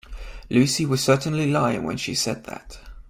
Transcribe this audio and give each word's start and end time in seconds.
Lucy 0.49 0.83
was 0.83 0.99
certainly 1.03 1.51
lying 1.51 1.83
when 1.83 1.95
she 1.95 2.15
said 2.15 2.43
that. 2.45 2.79